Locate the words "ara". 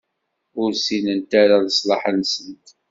1.41-1.65